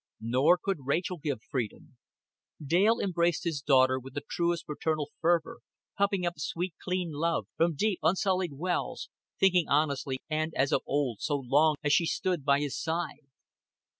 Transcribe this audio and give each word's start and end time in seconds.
Nor 0.19 0.57
could 0.57 0.87
Rachel 0.87 1.19
give 1.19 1.43
freedom. 1.43 1.95
Dale 2.59 2.99
embraced 2.99 3.43
his 3.43 3.61
daughter 3.61 3.99
with 3.99 4.15
the 4.15 4.23
truest 4.27 4.65
paternal 4.65 5.11
fervor, 5.19 5.59
pumping 5.95 6.25
up 6.25 6.39
sweet 6.39 6.73
clean 6.83 7.11
love 7.13 7.45
from 7.55 7.75
deep 7.75 7.99
unsullied 8.01 8.53
wells, 8.53 9.09
thinking 9.39 9.69
honestly 9.69 10.17
and 10.27 10.53
as 10.55 10.71
of 10.71 10.81
old 10.87 11.21
so 11.21 11.35
long 11.35 11.75
as 11.83 11.93
she 11.93 12.07
stood 12.07 12.43
by 12.43 12.61
his 12.61 12.75
side. 12.75 13.27